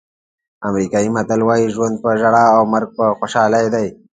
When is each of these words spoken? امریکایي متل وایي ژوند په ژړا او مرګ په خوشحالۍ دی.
امریکایي 0.69 1.09
متل 1.15 1.41
وایي 1.43 1.67
ژوند 1.75 1.95
په 2.03 2.09
ژړا 2.19 2.43
او 2.55 2.61
مرګ 2.73 2.89
په 2.97 3.05
خوشحالۍ 3.19 3.65
دی. 3.73 3.87